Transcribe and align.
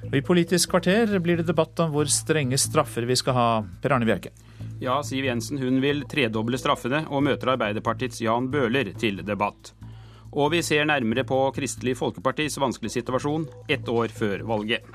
Og 0.00 0.14
I 0.16 0.22
Politisk 0.24 0.70
kvarter 0.72 1.12
blir 1.20 1.40
det 1.40 1.48
debatt 1.50 1.80
om 1.84 1.90
hvor 1.92 2.08
strenge 2.08 2.56
straffer 2.58 3.04
vi 3.08 3.16
skal 3.20 3.36
ha. 3.36 3.48
Per 3.82 3.92
Arne 3.92 4.08
Bjerke. 4.08 4.32
Ja, 4.80 4.96
Siv 5.04 5.26
Jensen 5.28 5.60
hun 5.60 5.76
vil 5.84 6.06
tredoble 6.08 6.56
straffene, 6.60 7.02
og 7.12 7.26
møter 7.26 7.52
Arbeiderpartiets 7.52 8.22
Jan 8.24 8.48
Bøhler 8.52 8.94
til 9.00 9.20
debatt. 9.26 9.74
Og 10.32 10.52
vi 10.54 10.62
ser 10.64 10.86
nærmere 10.88 11.26
på 11.28 11.36
Kristelig 11.52 11.98
Folkepartis 11.98 12.56
vanskelige 12.62 13.00
situasjon 13.00 13.44
ett 13.68 13.88
år 13.92 14.08
før 14.14 14.44
valget. 14.48 14.86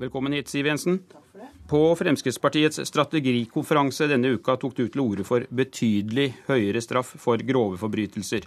Velkommen 0.00 0.32
hit, 0.36 0.48
Siv 0.48 0.68
Jensen. 0.70 1.02
På 1.68 1.96
Fremskrittspartiets 1.98 2.80
strategikonferanse 2.86 4.06
denne 4.08 4.36
uka 4.38 4.54
tok 4.60 4.76
du 4.78 4.86
til 4.86 5.02
orde 5.02 5.24
for 5.26 5.44
betydelig 5.50 6.30
høyere 6.46 6.80
straff 6.84 7.16
for 7.20 7.42
grove 7.42 7.80
forbrytelser. 7.80 8.46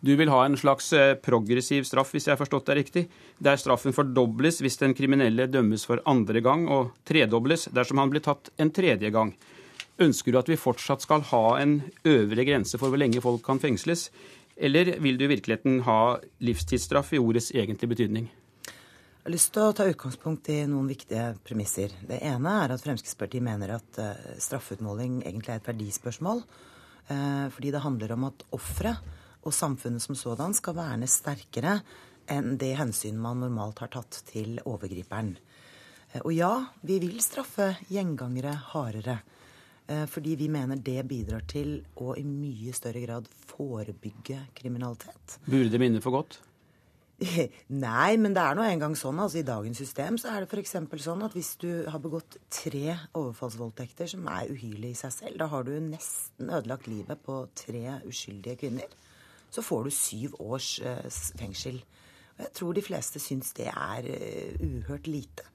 Du 0.00 0.12
vil 0.14 0.30
ha 0.30 0.44
en 0.46 0.56
slags 0.56 0.92
eh, 0.94 1.16
progressiv 1.18 1.82
straff, 1.82 2.12
hvis 2.14 2.28
jeg 2.28 2.36
har 2.36 2.38
forstått 2.38 2.68
deg 2.70 2.78
riktig, 2.78 3.02
der 3.42 3.58
straffen 3.58 3.94
fordobles 3.94 4.60
hvis 4.62 4.78
den 4.78 4.94
kriminelle 4.94 5.48
dømmes 5.50 5.82
for 5.88 6.02
andre 6.06 6.42
gang, 6.44 6.68
og 6.70 6.92
tredobles 7.08 7.66
dersom 7.74 7.98
han 7.98 8.12
blir 8.12 8.22
tatt 8.22 8.52
en 8.62 8.70
tredje 8.70 9.10
gang. 9.14 9.34
Ønsker 9.98 10.30
du 10.30 10.38
at 10.38 10.50
vi 10.50 10.60
fortsatt 10.60 11.02
skal 11.02 11.26
ha 11.32 11.44
en 11.58 11.80
øvre 12.06 12.46
grense 12.46 12.78
for 12.78 12.92
hvor 12.92 13.02
lenge 13.02 13.22
folk 13.24 13.42
kan 13.42 13.58
fengsles, 13.58 14.06
eller 14.54 14.94
vil 15.02 15.18
du 15.18 15.26
i 15.26 15.32
virkeligheten 15.34 15.82
ha 15.86 16.18
livstidsstraff 16.46 17.12
i 17.14 17.22
ordets 17.22 17.50
egentlige 17.50 17.94
betydning? 17.96 18.30
Jeg 18.70 19.26
har 19.26 19.34
lyst 19.34 19.50
til 19.52 19.66
å 19.66 19.74
ta 19.76 19.84
utgangspunkt 19.90 20.48
i 20.54 20.62
noen 20.70 20.86
viktige 20.88 21.32
premisser. 21.44 21.92
Det 22.06 22.22
ene 22.24 22.54
er 22.62 22.72
at 22.72 22.82
Fremskrittspartiet 22.86 23.44
mener 23.44 23.74
at 23.74 23.98
uh, 24.00 24.14
straffeutmåling 24.40 25.20
egentlig 25.26 25.52
er 25.52 25.60
et 25.60 25.68
verdispørsmål. 25.68 26.46
Uh, 27.10 27.46
fordi 27.52 27.74
det 27.74 27.82
handler 27.84 28.14
om 28.14 28.28
at 28.30 28.46
offeret 28.56 29.02
og 29.44 29.54
samfunnet 29.54 30.04
som 30.04 30.18
sådan 30.18 30.56
skal 30.56 30.76
verne 30.78 31.08
sterkere 31.10 31.78
enn 32.28 32.56
det 32.60 32.74
hensyn 32.76 33.20
man 33.20 33.40
normalt 33.44 33.80
har 33.84 33.92
tatt 33.92 34.20
til 34.28 34.58
overgriperen. 34.64 35.36
Uh, 36.14 36.20
og 36.24 36.32
ja, 36.36 36.52
vi 36.82 36.98
vil 37.04 37.20
straffe 37.24 37.74
gjengangere 37.92 38.54
hardere. 38.72 39.20
Fordi 39.88 40.34
vi 40.36 40.50
mener 40.52 40.76
det 40.84 41.00
bidrar 41.08 41.46
til 41.48 41.78
å 42.04 42.10
i 42.20 42.24
mye 42.28 42.74
større 42.76 43.00
grad 43.00 43.30
forebygge 43.48 44.42
kriminalitet. 44.52 45.38
Burde 45.46 45.70
det 45.72 45.80
minne 45.80 46.02
for 46.04 46.12
godt? 46.12 46.36
Nei, 47.84 48.14
men 48.20 48.34
det 48.34 48.42
er 48.42 48.54
nå 48.54 48.62
engang 48.62 48.94
sånn. 48.98 49.18
altså 49.18 49.40
I 49.40 49.46
dagens 49.46 49.80
system 49.82 50.18
så 50.20 50.30
er 50.32 50.44
det 50.44 50.52
f.eks. 50.52 50.76
sånn 51.02 51.24
at 51.26 51.34
hvis 51.34 51.56
du 51.62 51.70
har 51.90 52.02
begått 52.02 52.38
tre 52.52 52.94
overfallsvoldtekter 53.18 54.10
som 54.12 54.28
er 54.30 54.52
uhyrlige 54.52 54.94
i 54.94 55.00
seg 55.00 55.14
selv, 55.14 55.38
da 55.40 55.48
har 55.50 55.66
du 55.66 55.74
nesten 55.82 56.52
ødelagt 56.52 56.86
livet 56.90 57.22
på 57.26 57.40
tre 57.58 57.98
uskyldige 58.06 58.60
kvinner. 58.62 58.94
Så 59.50 59.64
får 59.64 59.86
du 59.88 59.94
syv 59.94 60.34
års 60.40 60.78
eh, 60.80 61.06
fengsel. 61.40 61.80
Og 62.38 62.44
jeg 62.46 62.54
tror 62.54 62.76
de 62.76 62.84
fleste 62.84 63.22
syns 63.22 63.50
det 63.58 63.66
er 63.72 64.06
uh, 64.06 64.60
uhørt 64.62 65.08
lite. 65.10 65.46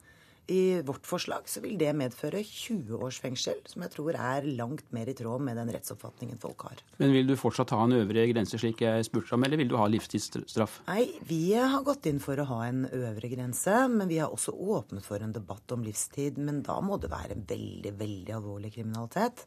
I 0.52 0.82
vårt 0.84 1.06
forslag 1.08 1.46
så 1.48 1.62
vil 1.64 1.78
det 1.80 1.94
medføre 1.96 2.42
20 2.44 2.98
års 3.06 3.16
fengsel, 3.22 3.62
som 3.64 3.80
jeg 3.86 3.94
tror 3.94 4.18
er 4.20 4.44
langt 4.58 4.90
mer 4.92 5.08
i 5.08 5.14
tråd 5.16 5.40
med 5.40 5.56
den 5.56 5.70
rettsoppfatningen 5.72 6.36
folk 6.42 6.66
har. 6.68 6.82
Men 6.98 7.14
vil 7.16 7.30
du 7.30 7.32
fortsatt 7.40 7.72
ha 7.72 7.78
en 7.86 7.96
øvre 7.96 8.26
grense, 8.28 8.60
slik 8.60 8.82
jeg 8.84 9.06
spurte 9.08 9.32
om, 9.38 9.46
eller 9.46 9.62
vil 9.62 9.72
du 9.72 9.78
ha 9.80 9.86
livstidsstraff? 9.88 10.82
Nei, 10.90 11.06
vi 11.24 11.54
har 11.56 11.86
gått 11.86 12.10
inn 12.10 12.20
for 12.20 12.36
å 12.36 12.48
ha 12.50 12.60
en 12.66 12.84
øvre 12.90 13.32
grense, 13.32 13.78
men 13.88 14.10
vi 14.10 14.20
har 14.20 14.34
også 14.36 14.52
åpnet 14.52 15.08
for 15.08 15.24
en 15.24 15.32
debatt 15.32 15.72
om 15.72 15.86
livstid. 15.86 16.36
Men 16.36 16.60
da 16.66 16.76
må 16.84 17.00
det 17.00 17.14
være 17.14 17.38
en 17.38 17.48
veldig, 17.48 17.96
veldig 18.04 18.36
alvorlig 18.36 18.74
kriminalitet. 18.76 19.46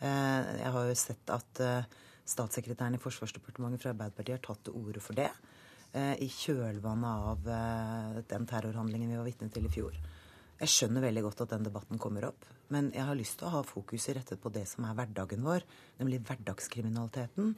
Eh, 0.00 0.52
jeg 0.62 0.76
har 0.78 0.88
jo 0.88 0.96
sett 0.96 1.36
at 1.36 1.60
eh, 1.60 1.98
statssekretæren 2.28 2.98
i 2.98 3.02
Forsvarsdepartementet 3.02 3.82
fra 3.82 3.94
Arbeiderpartiet 3.94 4.38
har 4.38 4.44
tatt 4.44 4.66
til 4.68 4.76
orde 4.78 5.02
for 5.04 5.18
det 5.18 5.30
eh, 5.94 6.14
i 6.24 6.28
kjølvannet 6.28 7.26
av 7.32 8.24
den 8.28 8.48
terrorhandlingen 8.48 9.12
vi 9.12 9.20
var 9.20 9.28
vitne 9.28 9.50
til 9.52 9.68
i 9.68 9.72
fjor. 9.72 9.98
Jeg 10.58 10.72
skjønner 10.72 11.04
veldig 11.04 11.22
godt 11.22 11.44
at 11.44 11.52
den 11.52 11.66
debatten 11.68 12.00
kommer 12.02 12.24
opp, 12.32 12.46
men 12.74 12.88
jeg 12.90 13.06
har 13.06 13.16
lyst 13.16 13.36
til 13.38 13.46
å 13.46 13.52
ha 13.52 13.66
fokuset 13.66 14.16
rettet 14.16 14.40
på 14.42 14.50
det 14.50 14.64
som 14.66 14.88
er 14.88 14.96
hverdagen 14.98 15.44
vår, 15.46 15.62
nemlig 16.00 16.18
hverdagskriminaliteten. 16.26 17.52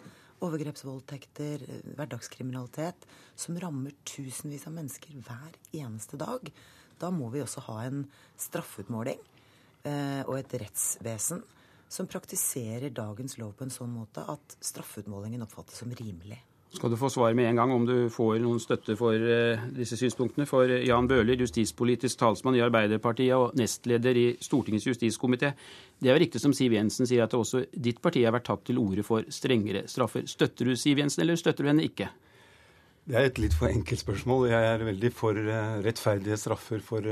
Overgrepsvoldtekter, 0.45 1.65
hverdagskriminalitet 1.97 3.07
som 3.41 3.57
rammer 3.61 3.97
tusenvis 4.05 4.67
av 4.69 4.77
mennesker 4.77 5.17
hver 5.17 5.57
eneste 5.81 6.21
dag. 6.21 6.53
Da 7.01 7.09
må 7.13 7.31
vi 7.33 7.41
også 7.41 7.65
ha 7.71 7.79
en 7.87 8.05
straffeutmåling 8.41 9.21
eh, 9.89 10.21
og 10.27 10.37
et 10.37 10.59
rettsvesen 10.61 11.41
som 11.91 12.07
praktiserer 12.11 12.95
dagens 12.95 13.37
lov 13.41 13.57
på 13.59 13.67
en 13.67 13.75
sånn 13.75 13.91
måte 13.93 14.23
at 14.31 14.57
straffeutmålingen 14.63 15.43
oppfattes 15.47 15.83
som 15.83 15.93
rimelig 15.99 16.39
skal 16.71 16.91
du 16.91 16.97
få 16.97 17.09
svar 17.11 17.35
med 17.35 17.49
en 17.49 17.57
gang 17.59 17.73
om 17.75 17.87
du 17.87 17.95
får 18.15 18.39
noen 18.43 18.61
støtte 18.63 18.95
for 18.99 19.19
uh, 19.19 19.63
disse 19.75 19.99
synspunktene. 19.99 20.47
For 20.47 20.71
Jan 20.71 21.09
Bøhler, 21.11 21.41
justispolitisk 21.43 22.21
talsmann 22.21 22.55
i 22.59 22.63
Arbeiderpartiet 22.63 23.35
og 23.35 23.57
nestleder 23.59 24.19
i 24.19 24.27
Stortingets 24.43 24.87
justiskomité. 24.87 25.53
Det 25.99 26.11
er 26.11 26.15
jo 26.15 26.23
riktig 26.23 26.43
som 26.43 26.55
Siv 26.55 26.77
Jensen 26.77 27.11
sier, 27.11 27.25
at 27.27 27.35
også 27.35 27.65
ditt 27.75 27.99
parti 28.03 28.23
har 28.23 28.37
vært 28.37 28.47
tatt 28.53 28.63
til 28.71 28.79
orde 28.83 29.03
for 29.07 29.27
strengere 29.35 29.89
straffer. 29.91 30.29
Støtter 30.31 30.71
du 30.71 30.77
Siv 30.79 31.03
Jensen, 31.03 31.25
eller 31.25 31.41
støtter 31.41 31.67
du 31.67 31.73
henne 31.73 31.89
ikke? 31.91 32.07
Det 33.11 33.19
er 33.19 33.27
et 33.27 33.43
litt 33.43 33.57
for 33.57 33.73
enkelt 33.73 34.05
spørsmål. 34.05 34.47
Jeg 34.53 34.71
er 34.71 34.87
veldig 34.93 35.11
for 35.17 35.35
uh, 35.35 35.81
rettferdige 35.83 36.39
straffer 36.39 36.87
for 36.87 37.11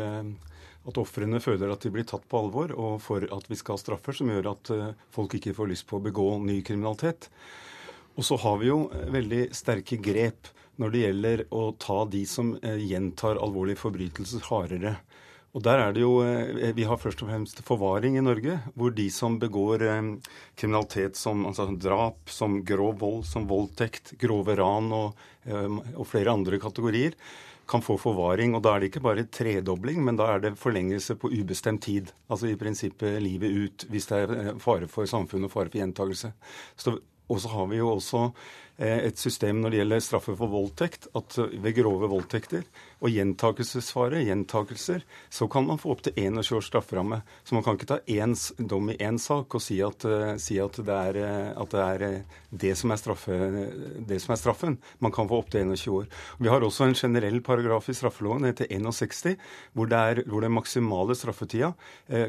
at 0.89 0.99
ofrene 1.01 1.41
føler 1.45 1.71
at 1.71 1.85
de 1.85 1.93
blir 1.93 2.07
tatt 2.09 2.25
på 2.29 2.41
alvor, 2.41 2.73
og 2.73 2.99
for 3.05 3.25
at 3.25 3.49
vi 3.51 3.59
skal 3.61 3.77
ha 3.77 3.83
straffer 3.83 4.17
som 4.17 4.31
gjør 4.33 4.53
at 4.55 4.71
folk 5.15 5.37
ikke 5.37 5.53
får 5.57 5.69
lyst 5.73 5.87
på 5.91 5.99
å 5.99 6.05
begå 6.09 6.31
ny 6.41 6.63
kriminalitet. 6.65 7.29
Og 8.19 8.27
så 8.27 8.37
har 8.43 8.59
vi 8.59 8.73
jo 8.73 8.89
eh, 8.91 9.07
veldig 9.15 9.43
sterke 9.55 9.99
grep 10.03 10.51
når 10.79 10.95
det 10.95 11.03
gjelder 11.05 11.45
å 11.55 11.63
ta 11.79 12.03
de 12.11 12.25
som 12.27 12.57
eh, 12.59 12.81
gjentar 12.91 13.39
alvorlige 13.39 13.81
forbrytelser, 13.85 14.43
hardere. 14.51 14.97
Og 15.57 15.63
der 15.65 15.81
er 15.81 15.95
det 15.95 16.03
jo, 16.03 16.19
eh, 16.27 16.73
Vi 16.75 16.87
har 16.87 16.99
først 16.99 17.23
og 17.23 17.31
fremst 17.31 17.63
forvaring 17.67 18.19
i 18.19 18.25
Norge, 18.25 18.59
hvor 18.75 18.95
de 18.95 19.07
som 19.15 19.39
begår 19.39 19.87
kriminalitet 20.59 21.17
som 21.17 21.47
altså 21.47 21.71
drap, 21.79 22.19
som 22.27 22.61
grov 22.67 22.99
vold, 22.99 23.25
som 23.27 23.47
voldtekt, 23.47 24.17
grove 24.19 24.59
ran 24.59 24.91
og, 24.93 25.29
og 25.49 26.07
flere 26.11 26.35
andre 26.35 26.59
kategorier, 26.61 27.15
kan 27.69 27.85
få 27.85 27.99
forvaring. 28.01 28.57
Og 28.57 28.65
da 28.65 28.75
er 28.75 28.83
det 28.83 28.91
ikke 28.93 29.05
bare 29.05 29.27
tredobling, 29.33 30.01
men 30.05 30.19
da 30.19 30.31
er 30.35 30.43
det 30.45 30.57
forlengelse 30.61 31.19
på 31.21 31.31
ubestemt 31.35 31.85
tid. 31.85 32.13
Altså 32.31 32.51
i 32.51 32.59
prinsippet 32.61 33.21
livet 33.23 33.55
ut, 33.65 33.87
hvis 33.93 34.09
det 34.11 34.25
er 34.25 34.59
fare 34.63 34.89
for 34.91 35.09
samfunnet 35.09 35.51
og 35.51 35.55
fare 35.55 35.73
for 35.73 35.83
gjentakelse. 35.83 36.33
Så 36.77 36.99
og 37.29 37.41
så 37.43 37.53
har 37.53 37.69
vi 37.71 37.81
jo 37.81 37.93
også 37.93 38.25
eh, 38.81 39.05
et 39.09 39.21
system 39.21 39.61
når 39.61 39.73
det 39.73 39.83
gjelder 39.83 40.05
straffe 40.05 40.37
for 40.39 40.53
voldtekt, 40.53 41.11
at 41.19 41.39
ved 41.39 41.77
grove 41.77 42.09
voldtekter 42.11 42.65
og 42.99 43.13
gjentakelsesfare, 43.15 44.25
gjentakelser, 44.27 45.05
så 45.31 45.47
kan 45.51 45.69
man 45.69 45.79
få 45.79 45.93
opptil 45.95 46.17
21 46.19 46.57
års 46.59 46.71
strafferamme. 46.71 47.21
Så 47.47 47.55
man 47.55 47.63
kan 47.67 47.79
ikke 47.79 47.91
ta 47.93 47.99
én 48.11 48.35
dom 48.59 48.91
i 48.91 48.97
én 48.99 49.21
sak 49.23 49.55
og 49.55 49.63
si 49.63 49.79
at, 49.85 50.07
uh, 50.09 50.35
si 50.41 50.59
at, 50.59 50.81
det 50.83 50.97
er, 50.97 51.19
at, 51.55 51.71
det 51.75 51.85
er, 51.85 52.25
det, 52.51 52.73
som 52.81 52.95
straffe, 52.99 53.37
det, 54.09 54.19
som 54.25 54.35
er 54.35 54.41
straffen. 54.41 54.79
Man 55.05 55.15
kan 55.15 55.29
få 55.31 55.43
opptil 55.45 55.69
21 55.69 55.95
år. 55.95 56.09
Vi 56.43 56.51
har 56.51 56.65
også 56.65 56.89
en 56.89 56.99
generell 56.99 57.39
paragraf 57.45 57.89
i 57.89 57.95
straffeloven, 57.95 58.49
det 58.49 58.55
heter 58.57 58.73
61, 58.75 59.37
hvor, 59.79 59.93
er, 59.95 60.23
hvor 60.27 60.43
den 60.43 60.57
maksimale 60.57 61.15
straffetida 61.19 61.75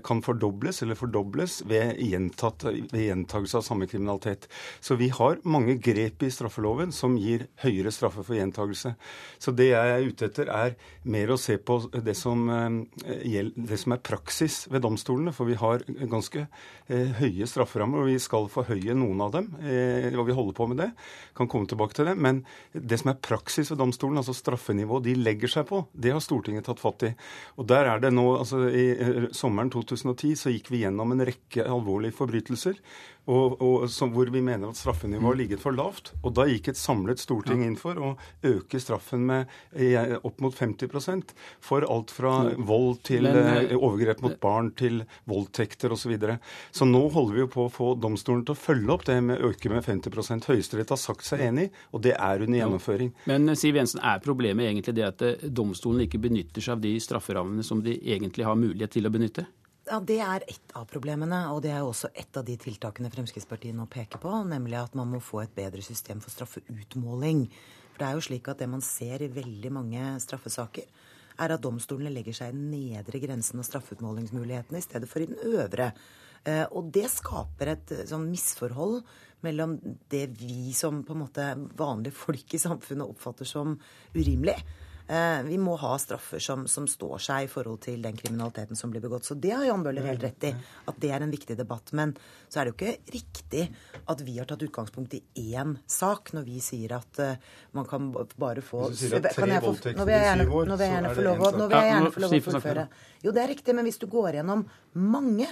kan 0.05 0.21
fordobles 0.25 0.83
eller 0.83 0.99
fordobles 0.99 1.61
ved, 1.69 1.97
gjentakelse 1.97 3.57
av 3.57 3.65
samme 3.65 3.87
kriminalitet. 3.89 4.49
Så 4.89 4.97
vi 4.97 5.11
har 5.13 5.41
mange 5.45 5.75
grep 5.77 6.23
i 6.25 6.31
straffeloven 6.33 6.95
som 6.95 7.19
gir 7.19 7.45
høyere 7.61 7.93
straffe 7.93 8.23
for 8.25 8.37
gjentagelse. 8.37 8.95
Så 9.37 9.53
det 9.53 9.69
jeg 9.73 9.95
er 9.95 10.09
ute 10.09 10.29
etter, 10.29 10.49
er 10.49 10.69
er 10.69 10.75
mer 11.09 11.33
å 11.33 11.39
se 11.39 11.57
på 11.57 11.77
det 11.91 12.15
som, 12.17 12.49
eh, 12.49 13.49
det 13.55 13.79
som 13.79 13.93
er 13.93 14.03
praksis 14.03 14.67
ved 14.69 14.81
domstolene. 14.81 15.33
For 15.33 15.45
vi 15.45 15.55
har 15.55 15.83
ganske 16.09 16.47
eh, 16.89 17.11
høye 17.19 17.47
strafferammer, 17.47 18.01
og 18.01 18.09
vi 18.09 18.19
skal 18.19 18.49
forhøye 18.49 18.95
noen 18.97 19.21
av 19.21 19.31
dem. 19.31 19.49
Eh, 19.61 20.09
og 20.17 20.27
vi 20.27 20.37
holder 20.37 20.57
på 20.57 20.67
med 20.67 20.77
det. 20.77 20.91
Kan 21.35 21.47
komme 21.47 21.67
tilbake 21.67 21.95
til 21.95 22.09
det. 22.09 22.17
Men 22.17 22.43
det 22.73 22.99
som 22.99 23.11
er 23.11 23.21
praksis 23.21 23.71
ved 23.71 23.79
domstolen, 23.79 24.17
altså 24.17 24.33
straffenivået 24.33 25.03
de 25.03 25.15
legger 25.15 25.49
seg 25.49 25.67
på, 25.69 25.85
det 25.93 26.13
har 26.13 26.23
Stortinget 26.23 26.65
tatt 26.65 26.79
fatt 26.79 27.03
i. 27.03 27.13
Og 27.57 27.67
der 27.67 27.85
er 27.85 27.99
det 27.99 28.13
nå, 28.13 28.25
altså 28.37 28.67
I 28.69 29.29
sommeren 29.33 29.69
2010 29.69 30.35
så 30.35 30.53
gikk 30.53 30.69
vi 30.71 30.83
gjennom 30.83 31.11
en 31.13 31.25
rekke 31.25 31.65
alvorlige 31.65 32.17
forbrytelser 32.17 32.77
og, 33.29 33.61
og 33.61 33.85
som, 33.91 34.11
hvor 34.13 34.29
vi 34.33 34.41
mener 34.41 34.71
at 34.71 34.79
straffenivået 34.79 35.25
har 35.25 35.35
mm. 35.35 35.39
ligget 35.41 35.61
for 35.61 35.75
lavt. 35.75 36.13
Og 36.23 36.33
da 36.37 36.45
gikk 36.49 36.71
et 36.71 36.79
samlet 36.79 37.21
storting 37.21 37.61
inn 37.65 37.75
for 37.79 37.99
å 37.99 38.13
øke 38.47 38.81
straffen 38.81 39.25
med 39.29 39.51
eh, 39.75 40.15
opp 40.25 40.39
mot 40.41 40.55
50 40.55 41.33
for 41.61 41.85
alt 41.85 42.13
fra 42.15 42.33
vold 42.57 43.03
til 43.07 43.27
Men, 43.27 43.69
eh, 43.69 43.75
overgrep 43.77 44.23
mot 44.25 44.39
barn 44.41 44.71
til 44.79 45.03
voldtekter 45.29 45.93
osv. 45.93 45.99
Så, 45.99 46.07
videre. 46.09 46.39
så 46.71 46.87
nå 46.87 47.01
holder 47.13 47.35
vi 47.35 47.41
jo 47.43 47.49
på 47.53 47.65
å 47.67 47.69
få 47.69 47.89
domstolen 47.99 48.45
til 48.47 48.55
å 48.55 48.57
følge 48.57 48.93
opp 48.95 49.03
det 49.05 49.17
med 49.21 49.43
å 49.43 49.51
øke 49.51 49.69
med 49.69 49.83
50 49.85 50.47
Høyesterett 50.47 50.89
har 50.89 50.97
sagt 50.97 51.27
seg 51.27 51.43
enig, 51.43 51.67
og 51.93 52.01
det 52.07 52.15
er 52.15 52.45
under 52.47 52.57
gjennomføring. 52.57 53.11
Men 53.29 53.51
eh, 53.51 53.59
Siv 53.59 53.77
Jensen, 53.77 54.01
er 54.01 54.23
problemet 54.23 54.65
egentlig 54.65 54.95
det 54.97 55.05
at 55.05 55.25
domstolen 55.43 56.07
ikke 56.07 56.23
benytter 56.23 56.65
seg 56.65 56.79
av 56.79 56.83
de 56.87 56.95
strafferammene 57.03 57.67
som 57.67 57.83
de 57.85 57.99
egentlig 57.99 58.47
har 58.47 58.57
mulighet 58.57 58.95
til 58.95 59.05
å 59.05 59.13
benytte? 59.13 59.45
Ja, 59.89 59.97
Det 59.99 60.19
er 60.21 60.43
ett 60.45 60.71
av 60.77 60.83
problemene, 60.85 61.37
og 61.49 61.63
det 61.65 61.71
er 61.73 61.81
også 61.81 62.11
ett 62.13 62.37
av 62.37 62.43
de 62.45 62.53
tiltakene 62.61 63.09
Fremskrittspartiet 63.09 63.73
nå 63.73 63.87
peker 63.89 64.21
på, 64.21 64.29
nemlig 64.45 64.77
at 64.77 64.93
man 64.93 65.09
må 65.09 65.17
få 65.17 65.39
et 65.41 65.55
bedre 65.55 65.81
system 65.81 66.19
for 66.21 66.29
straffeutmåling. 66.29 67.47
For 67.95 68.03
det 68.03 68.05
er 68.05 68.19
jo 68.19 68.25
slik 68.27 68.51
at 68.51 68.59
det 68.61 68.67
man 68.69 68.83
ser 68.85 69.23
i 69.25 69.31
veldig 69.33 69.71
mange 69.73 70.03
straffesaker, 70.21 70.85
er 71.41 71.53
at 71.55 71.63
domstolene 71.63 72.11
legger 72.13 72.37
seg 72.37 72.51
i 72.51 72.57
den 72.59 72.67
nedre 72.69 73.21
grensen 73.23 73.63
av 73.63 73.65
straffeutmålingsmulighetene 73.65 74.77
i 74.77 74.85
stedet 74.85 75.09
for 75.09 75.25
i 75.25 75.29
den 75.31 75.41
øvre. 75.55 75.89
Eh, 76.45 76.67
og 76.69 76.91
det 76.93 77.07
skaper 77.09 77.73
et 77.73 77.95
eh, 77.95 78.05
sånn 78.11 78.29
misforhold 78.29 78.99
mellom 79.41 79.73
det 80.13 80.27
vi 80.37 80.69
som 80.77 81.01
på 81.01 81.17
en 81.17 81.23
måte 81.23 81.49
vanlige 81.79 82.13
folk 82.27 82.53
i 82.53 82.61
samfunnet 82.61 83.09
oppfatter 83.09 83.49
som 83.49 83.73
urimelig, 84.13 84.59
vi 85.45 85.55
må 85.57 85.73
ha 85.81 85.95
straffer 85.97 86.41
som, 86.43 86.67
som, 86.69 86.85
står 86.87 87.21
seg 87.25 87.47
i 87.47 87.49
forhold 87.49 87.79
til 87.81 88.03
den 88.03 88.17
kriminaliteten 88.17 88.77
som 88.77 88.91
blir 88.93 89.01
begått. 89.01 89.25
Så 89.25 89.33
det 89.33 89.55
har 89.55 89.63
Jan 89.65 89.81
Bøhler 89.85 90.05
helt 90.05 90.21
rett 90.21 90.45
i, 90.45 90.51
at 90.85 90.99
det 91.01 91.09
er 91.15 91.25
en 91.25 91.33
viktig 91.33 91.57
debatt. 91.57 91.89
Men 91.97 92.13
så 92.45 92.61
er 92.61 92.69
det 92.69 92.73
jo 92.73 92.77
ikke 92.77 93.15
riktig 93.15 93.63
at 94.05 94.21
vi 94.25 94.37
har 94.37 94.49
tatt 94.49 94.67
utgangspunkt 94.67 95.15
i 95.17 95.23
én 95.55 95.73
sak 95.89 96.29
når 96.37 96.45
vi 96.45 96.61
sier 96.61 96.93
at 96.99 97.23
uh, 97.25 97.57
man 97.77 97.89
kan 97.89 98.11
bare 98.13 98.61
få 98.65 98.85
Hvis 98.91 99.01
du 99.01 99.07
sier 99.07 99.17
at 99.23 99.33
tre 99.33 99.57
voldtekter 99.63 99.97
Nå 99.97 100.05
vil 100.05 100.17
jeg 100.17 100.27
gjerne, 100.27 100.45
nå 100.45 100.77
vil 100.77 100.85
jeg 100.85 100.95
gjerne 100.99 102.13
få 102.13 102.23
lov 102.27 102.37
å 102.37 102.45
fullføre. 102.51 102.87
Jo, 103.25 103.33
det 103.33 103.43
er 103.43 103.53
riktig, 103.55 103.75
men 103.77 103.89
hvis 103.89 104.01
du 104.01 104.07
går 104.11 104.39
gjennom 104.39 104.65
mange 104.93 105.49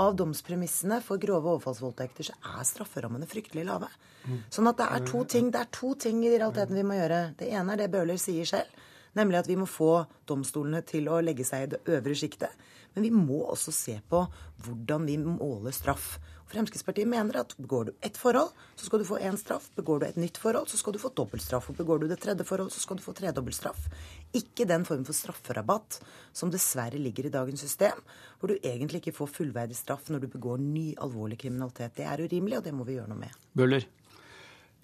av 0.00 0.16
domspremissene 0.18 0.98
for 1.04 1.20
grove 1.22 1.52
overfallsvoldtekter, 1.52 2.30
så 2.30 2.56
er 2.56 2.66
strafferammene 2.66 3.28
fryktelig 3.30 3.66
lave. 3.68 3.90
Mm. 4.24 4.40
Sånn 4.50 4.70
at 4.70 4.80
det 4.80 4.88
er 4.96 5.04
to 5.06 5.20
ting 5.28 5.52
det 5.54 5.60
er 5.60 5.70
to 5.74 5.92
ting 6.00 6.24
i 6.24 6.32
realiteten 6.32 6.78
vi 6.78 6.86
må 6.86 6.96
gjøre. 6.98 7.20
Det 7.38 7.50
ene 7.52 7.76
er 7.76 7.84
det 7.84 7.92
Bøhler 7.92 8.18
sier 8.20 8.48
selv. 8.48 8.82
Nemlig 9.18 9.40
at 9.40 9.50
vi 9.50 9.58
må 9.58 9.66
få 9.70 10.04
domstolene 10.28 10.82
til 10.86 11.08
å 11.10 11.20
legge 11.24 11.46
seg 11.46 11.66
i 11.66 11.72
det 11.74 11.82
øvre 11.96 12.16
sjiktet. 12.18 12.52
Men 12.94 13.06
vi 13.06 13.10
må 13.14 13.40
også 13.50 13.74
se 13.74 13.98
på 14.10 14.22
hvordan 14.64 15.06
vi 15.08 15.18
måler 15.18 15.74
straff. 15.74 16.16
Fremskrittspartiet 16.54 17.08
mener 17.08 17.40
at 17.40 17.54
begår 17.58 17.88
du 17.88 17.92
ett 18.04 18.18
forhold, 18.20 18.52
så 18.76 18.86
skal 18.86 19.00
du 19.00 19.06
få 19.08 19.18
én 19.18 19.36
straff. 19.40 19.70
Begår 19.74 20.00
du 20.00 20.06
et 20.06 20.20
nytt 20.20 20.38
forhold, 20.38 20.68
så 20.70 20.78
skal 20.78 20.94
du 20.94 21.00
få 21.02 21.10
dobbeltstraff. 21.16 21.70
Og 21.72 21.80
begår 21.80 22.02
du 22.02 22.06
det 22.10 22.20
tredje 22.22 22.46
forhold, 22.46 22.70
så 22.70 22.82
skal 22.82 23.00
du 23.00 23.02
få 23.02 23.14
tredobbelt 23.16 23.56
straff. 23.56 23.88
Ikke 24.36 24.68
den 24.68 24.86
formen 24.86 25.08
for 25.08 25.16
strafferabatt 25.16 25.98
som 26.36 26.52
dessverre 26.54 27.00
ligger 27.00 27.26
i 27.26 27.34
dagens 27.34 27.64
system, 27.64 27.98
hvor 28.38 28.52
du 28.52 28.60
egentlig 28.60 29.02
ikke 29.02 29.16
får 29.16 29.32
fullverdig 29.40 29.78
straff 29.78 30.12
når 30.12 30.26
du 30.26 30.30
begår 30.36 30.62
ny 30.62 30.92
alvorlig 31.02 31.40
kriminalitet. 31.42 31.96
Det 31.98 32.06
er 32.06 32.22
urimelig, 32.22 32.60
og 32.60 32.68
det 32.68 32.76
må 32.76 32.86
vi 32.86 33.00
gjøre 33.00 33.10
noe 33.10 33.24
med. 33.24 33.44
Bøller. 33.56 33.88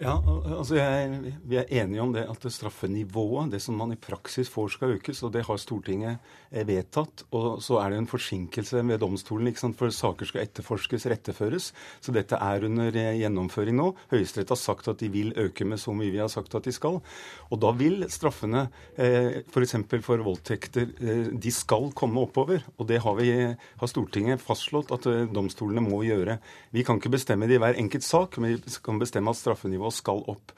Ja, 0.01 0.15
altså 0.57 0.79
jeg, 0.79 1.33
Vi 1.45 1.59
er 1.59 1.67
enige 1.83 2.01
om 2.01 2.09
det 2.13 2.23
at 2.25 2.45
straffenivået, 2.49 3.51
det 3.53 3.59
som 3.61 3.75
man 3.77 3.91
i 3.93 3.99
praksis 4.01 4.49
får, 4.49 4.71
skal 4.73 4.95
økes. 4.95 5.21
og 5.21 5.31
Det 5.33 5.43
har 5.45 5.59
Stortinget 5.61 6.17
eh, 6.49 6.65
vedtatt. 6.65 7.21
og 7.29 7.61
Så 7.61 7.77
er 7.77 7.91
det 7.91 7.99
en 7.99 8.09
forsinkelse 8.09 8.81
ved 8.81 8.97
domstolen, 8.97 9.47
ikke 9.51 9.61
sant? 9.61 9.77
for 9.77 9.93
saker 9.93 10.25
skal 10.25 10.41
etterforskes, 10.41 11.05
retteføres. 11.05 11.69
Så 12.01 12.11
dette 12.11 12.33
er 12.33 12.65
under 12.65 12.89
eh, 12.89 13.19
gjennomføring 13.21 13.77
nå. 13.77 13.91
Høyesterett 14.09 14.49
har 14.49 14.57
sagt 14.57 14.89
at 14.89 14.97
de 14.97 15.09
vil 15.13 15.35
øke 15.37 15.65
med 15.69 15.77
så 15.77 15.93
mye 15.93 16.09
vi 16.09 16.17
har 16.17 16.33
sagt 16.33 16.55
at 16.57 16.65
de 16.65 16.73
skal. 16.73 16.97
Og 17.51 17.61
da 17.61 17.71
vil 17.77 18.07
straffene, 18.09 18.71
eh, 18.97 19.45
f.eks. 19.53 19.77
For, 19.85 20.01
for 20.01 20.25
voldtekter, 20.25 20.89
de 21.37 21.51
skal 21.53 21.91
komme 21.93 22.25
oppover. 22.25 22.65
Og 22.81 22.89
det 22.89 23.03
har, 23.05 23.21
vi, 23.21 23.29
har 23.53 23.93
Stortinget 23.93 24.41
fastslått 24.41 24.89
at 24.97 25.05
domstolene 25.29 25.85
må 25.85 26.01
gjøre. 26.09 26.39
Vi 26.73 26.81
kan 26.87 26.97
ikke 26.97 27.13
bestemme 27.13 27.45
det 27.45 27.59
i 27.59 27.61
hver 27.61 27.77
enkelt 27.77 28.07
sak, 28.07 28.41
men 28.41 28.55
vi 28.55 28.77
kan 28.81 28.97
bestemme 28.97 29.29
at 29.29 29.37
straffenivået 29.37 29.90
skal 29.91 30.23
opp. 30.31 30.51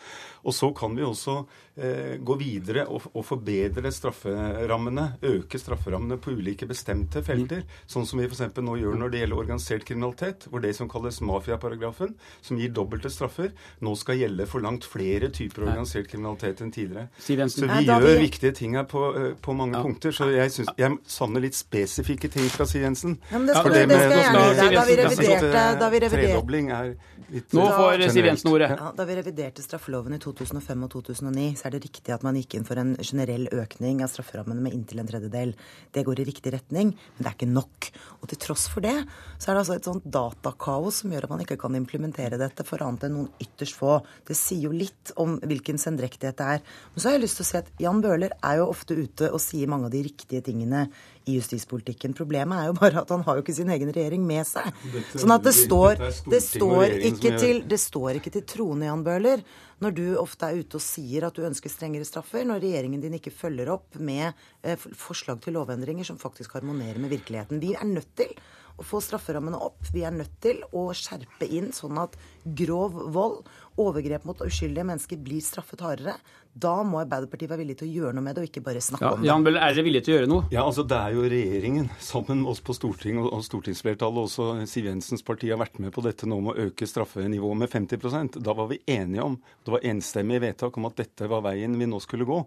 Og 0.44 0.56
så 0.56 0.70
kan 0.76 0.96
vi 0.96 1.06
også 1.06 1.38
eh, 1.76 2.16
gå 2.20 2.36
videre 2.40 2.86
og, 2.88 3.08
og, 3.14 3.24
forbedre 3.26 3.92
strafferammene, 3.94 5.06
øke 5.24 5.60
strafferammene 5.60 6.18
på 6.22 6.36
ulike 6.38 6.68
bestemte 6.70 7.24
felter. 7.26 7.64
Sånn 7.90 8.08
som 8.10 8.20
vi 8.20 8.28
f.eks. 8.28 8.60
nå 8.60 8.78
gjør 8.82 8.98
når 9.00 9.14
det 9.14 9.24
gjelder 9.24 9.40
organisert 9.40 9.88
kriminalitet, 9.88 10.48
hvor 10.52 10.64
det 10.64 10.74
som 10.78 10.90
kalles 10.92 11.22
mafiaparagrafen, 11.24 12.16
som 12.44 12.60
gir 12.60 12.74
dobbelte 12.76 13.12
straffer, 13.14 13.54
nå 13.84 13.96
skal 14.00 14.20
gjelde 14.20 14.48
for 14.50 14.66
langt 14.66 14.88
flere 14.88 15.32
typer 15.34 15.68
organisert 15.70 16.10
kriminalitet 16.12 16.64
enn 16.64 16.74
tidligere. 16.76 17.08
Så 17.18 17.70
vi 17.70 17.88
gjør 17.88 18.22
viktige 18.22 18.54
ting 18.58 18.78
her 18.78 18.88
på, 18.90 19.06
eh, 19.18 19.32
på 19.40 19.56
mange 19.58 19.80
ja. 19.80 19.86
punkter. 19.86 20.12
Så 20.16 20.30
jeg, 20.34 20.52
synes, 20.52 20.74
jeg 20.78 21.00
savner 21.08 21.44
litt 21.48 21.58
spesifikke 21.58 22.32
ting 22.34 22.50
fra 22.52 22.68
Siv 22.70 22.84
Jensen. 22.84 23.18
Ja, 23.32 23.40
det, 23.40 23.58
skal, 23.58 23.74
det, 23.74 23.88
det 23.90 24.00
skal 24.02 24.16
jeg 24.18 24.28
gjerne 24.28 24.44
Da 24.74 24.86
vi 24.88 25.00
reviderte, 25.00 25.66
da 25.80 25.90
vi 25.90 26.04
reviderte. 26.04 26.32
Tredobling 26.34 26.72
er 26.76 26.94
litt 27.34 27.56
Nå 27.56 27.66
får 27.72 28.06
Siv 28.14 28.28
Jensen 28.30 28.52
ordet. 28.52 28.70
Ja, 28.76 28.92
da 28.96 29.08
vi 29.08 29.18
reviderte 29.18 29.66
straffeloven 29.66 30.18
i 30.18 30.22
2005 30.38 30.86
og 30.86 30.92
2009, 30.94 31.46
så 31.60 31.68
er 31.68 31.76
det 31.76 31.84
riktig 31.86 32.14
at 32.16 32.24
man 32.26 32.38
gikk 32.40 32.58
inn 32.58 32.68
for 32.68 32.80
en 32.82 32.94
generell 33.00 33.48
økning 33.54 34.02
av 34.04 34.12
strafferammene 34.12 34.64
med 34.66 34.76
inntil 34.76 35.02
en 35.04 35.10
tredjedel. 35.10 35.54
Det 35.94 36.04
går 36.08 36.22
i 36.22 36.26
riktig 36.28 36.54
retning, 36.56 36.94
men 36.94 37.22
det 37.22 37.30
er 37.32 37.38
ikke 37.38 37.50
nok. 37.52 37.90
Og 38.20 38.30
til 38.32 38.42
tross 38.44 38.66
for 38.72 38.86
det, 38.86 38.96
så 39.38 39.52
er 39.52 39.56
det 39.56 39.64
altså 39.64 39.78
et 39.78 39.90
sånt 39.90 40.08
datakaos 40.18 41.02
som 41.04 41.14
gjør 41.14 41.28
at 41.28 41.34
man 41.34 41.46
ikke 41.46 41.60
kan 41.62 41.80
implementere 41.80 42.40
dette 42.42 42.66
for 42.68 42.84
annet 42.86 43.08
enn 43.08 43.18
noen 43.18 43.32
ytterst 43.44 43.80
få. 43.80 43.98
Det 44.28 44.38
sier 44.38 44.68
jo 44.68 44.76
litt 44.76 45.14
om 45.22 45.38
hvilken 45.42 45.82
sendrektighet 45.82 46.40
det 46.40 46.52
er. 46.58 46.64
Men 46.94 47.02
så 47.04 47.10
har 47.10 47.18
jeg 47.18 47.26
lyst 47.26 47.42
til 47.42 47.48
å 47.48 47.52
si 47.52 47.60
at 47.62 47.74
Jan 47.84 48.04
Bøhler 48.04 48.38
er 48.40 48.62
jo 48.62 48.70
ofte 48.72 48.98
ute 48.98 49.32
og 49.32 49.42
sier 49.44 49.72
mange 49.72 49.90
av 49.90 49.96
de 49.96 50.04
riktige 50.08 50.44
tingene 50.46 50.88
i 51.26 51.38
justispolitikken. 51.38 52.16
Problemet 52.18 52.60
er 52.60 52.70
jo 52.70 52.78
bare 52.78 53.04
at 53.04 53.12
han 53.14 53.24
har 53.26 53.38
jo 53.38 53.44
ikke 53.46 53.56
sin 53.56 53.72
egen 53.74 53.92
regjering 53.96 54.24
med 54.28 54.48
seg. 54.48 54.70
Sånn 55.14 55.36
at 55.36 55.46
det 55.46 55.54
står, 55.58 56.02
det 56.30 56.42
står, 56.46 56.98
ikke, 57.12 57.36
til, 57.40 57.62
det 57.70 57.80
står 57.82 58.20
ikke 58.20 58.34
til 58.38 58.46
troende, 58.56 58.90
Jan 58.90 59.06
Bøhler, 59.06 59.44
når 59.84 59.96
du 59.98 60.04
ofte 60.20 60.48
er 60.48 60.64
ute 60.64 60.80
og 60.80 60.84
sier 60.84 61.28
at 61.28 61.36
du 61.36 61.46
ønsker 61.48 61.72
strengere 61.72 62.08
straffer, 62.08 62.46
når 62.48 62.64
regjeringen 62.64 63.04
din 63.04 63.18
ikke 63.20 63.34
følger 63.36 63.72
opp 63.74 64.00
med 64.00 64.32
eh, 64.64 64.80
forslag 64.80 65.42
til 65.44 65.58
lovendringer 65.58 66.08
som 66.08 66.20
faktisk 66.22 66.56
harmonerer 66.58 67.02
med 67.04 67.12
virkeligheten. 67.16 67.64
Vi 67.64 67.74
er 67.76 67.88
nødt 67.90 68.14
til 68.20 68.36
å 68.80 68.86
få 68.86 69.02
strafferammene 69.04 69.60
opp. 69.62 69.82
Vi 69.94 70.04
er 70.06 70.14
nødt 70.16 70.34
til 70.42 70.64
å 70.74 70.88
skjerpe 70.98 71.46
inn 71.46 71.72
sånn 71.76 72.00
at 72.02 72.16
grov 72.58 72.96
vold, 73.14 73.44
overgrep 73.82 74.26
mot 74.28 74.42
uskyldige 74.46 74.86
mennesker 74.88 75.20
blir 75.24 75.44
straffet 75.44 75.82
hardere. 75.84 76.18
Da 76.54 76.76
må 76.86 77.00
Arbeiderpartiet 77.02 77.50
være 77.50 77.64
villig 77.64 77.76
til 77.80 77.88
å 77.88 77.94
gjøre 77.96 78.14
noe 78.14 78.26
med 78.28 78.36
det, 78.38 78.44
og 78.44 78.52
ikke 78.52 78.62
bare 78.62 78.82
snakke 78.84 79.08
ja, 79.08 79.14
om 79.16 79.24
det. 79.24 79.26
Jan 79.26 79.46
Bøhler, 79.46 79.64
er 79.66 79.74
dere 79.74 79.86
villige 79.88 80.06
til 80.06 80.14
å 80.14 80.18
gjøre 80.20 80.30
noe? 80.30 80.44
Ja, 80.54 80.66
altså 80.68 80.84
Det 80.86 81.00
er 81.00 81.16
jo 81.16 81.24
regjeringen, 81.34 81.88
sammen 81.98 82.44
med 82.44 82.52
oss 82.52 82.62
på 82.62 82.76
Stortinget 82.78 83.26
og 83.26 83.42
stortingsflertallet, 83.48 84.28
også 84.28 84.68
Siv 84.70 84.90
Jensens 84.92 85.26
parti, 85.26 85.50
har 85.50 85.58
vært 85.58 85.80
med 85.82 85.90
på 85.96 86.04
dette 86.06 86.30
nå 86.30 86.38
med 86.46 86.54
å 86.54 86.68
øke 86.68 86.86
straffenivået 86.90 87.58
med 87.64 87.72
50% 87.74 88.38
Da 88.46 88.54
var 88.54 88.70
vi 88.70 88.78
enige 88.86 89.26
om, 89.26 89.40
det 89.66 89.74
var 89.74 89.88
enstemmig 89.90 90.44
vedtak 90.44 90.78
om 90.78 90.86
at 90.92 91.02
dette 91.02 91.30
var 91.32 91.42
veien 91.48 91.74
vi 91.80 91.90
nå 91.90 92.02
skulle 92.04 92.28
gå. 92.30 92.38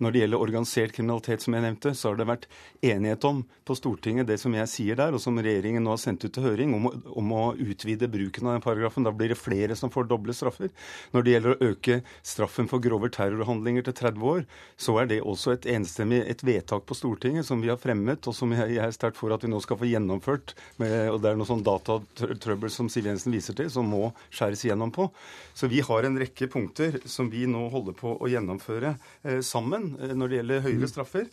Når 0.00 0.16
det 0.16 0.24
gjelder 0.24 0.46
organisert 0.46 0.96
kriminalitet, 0.96 1.44
som 1.44 1.58
jeg 1.58 1.66
nevnte, 1.66 1.92
så 1.92 2.08
har 2.08 2.16
det 2.16 2.30
vært 2.32 2.48
enighet 2.80 3.28
om 3.28 3.44
på 3.68 3.76
Stortinget 3.76 4.30
det 4.30 4.40
som 4.40 4.56
jeg 4.56 4.72
sier 4.72 4.96
der, 4.96 5.12
og 5.12 5.20
som 5.20 5.36
regjeringen 5.36 5.84
nå 5.84 5.92
har 5.92 6.00
sendt 6.00 6.24
ut 6.24 6.32
til 6.32 6.48
høring, 6.48 6.72
om 6.78 6.88
å, 6.88 6.94
om 7.20 7.36
å 7.36 7.44
utvide 7.60 8.08
bruken 8.08 8.48
av 8.48 8.56
den 8.56 8.64
paragrafen. 8.64 9.04
Da 9.04 9.12
blir 9.12 9.34
det 9.34 9.38
flere 9.38 9.76
som 9.76 9.92
får 9.92 10.08
doble 10.08 10.32
straffer. 10.36 10.69
Når 11.14 11.24
det 11.24 11.34
gjelder 11.34 11.54
å 11.54 11.70
øke 11.70 11.98
straffen 12.26 12.68
for 12.70 12.82
grove 12.84 13.10
terrorhandlinger 13.14 13.86
til 13.86 13.96
30 14.00 14.26
år, 14.32 14.44
så 14.80 14.96
er 15.02 15.10
det 15.10 15.20
også 15.22 15.54
et 15.54 15.68
enstemmig 15.74 16.22
et 16.24 16.44
vedtak 16.46 16.86
på 16.88 16.96
Stortinget 16.98 17.48
som 17.48 17.62
vi 17.62 17.70
har 17.72 17.80
fremmet, 17.80 18.26
og 18.26 18.36
som 18.36 18.52
jeg, 18.56 18.78
er 18.80 18.94
sterkt 18.94 19.18
for 19.20 19.34
at 19.34 19.44
vi 19.44 19.52
nå 19.52 19.60
skal 19.64 19.80
få 19.80 19.88
gjennomført. 19.90 20.54
Med, 20.82 20.96
og 21.12 21.20
Det 21.22 21.32
er 21.32 21.40
noe 21.40 21.48
sånn 21.48 21.64
datatrøbbel 21.66 22.72
som 22.72 22.90
Siv 22.92 23.08
Jensen 23.10 23.34
viser 23.34 23.56
til, 23.58 23.70
som 23.72 23.88
må 23.90 24.10
skjæres 24.32 24.64
igjennom 24.66 24.92
på. 24.94 25.10
Så 25.54 25.70
vi 25.70 25.82
har 25.84 26.06
en 26.06 26.18
rekke 26.20 26.50
punkter 26.50 27.00
som 27.10 27.30
vi 27.32 27.46
nå 27.50 27.66
holder 27.72 27.96
på 27.98 28.16
å 28.16 28.30
gjennomføre 28.30 28.94
eh, 28.96 29.40
sammen 29.44 29.94
eh, 30.00 30.14
når 30.16 30.30
det 30.30 30.40
gjelder 30.40 30.68
høyere 30.68 30.90
straffer. 30.90 31.26